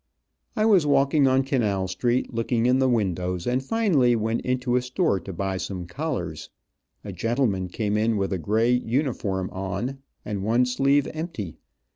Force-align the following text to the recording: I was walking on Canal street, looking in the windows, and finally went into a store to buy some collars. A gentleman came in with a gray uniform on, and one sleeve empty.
I 0.55 0.65
was 0.65 0.87
walking 0.87 1.27
on 1.27 1.43
Canal 1.43 1.87
street, 1.87 2.33
looking 2.33 2.65
in 2.65 2.79
the 2.79 2.89
windows, 2.89 3.45
and 3.45 3.63
finally 3.63 4.15
went 4.15 4.41
into 4.41 4.75
a 4.75 4.81
store 4.81 5.19
to 5.19 5.31
buy 5.31 5.57
some 5.57 5.85
collars. 5.85 6.49
A 7.03 7.13
gentleman 7.13 7.67
came 7.67 7.95
in 7.97 8.17
with 8.17 8.33
a 8.33 8.39
gray 8.39 8.71
uniform 8.71 9.51
on, 9.51 9.99
and 10.25 10.41
one 10.41 10.65
sleeve 10.65 11.07
empty. 11.13 11.57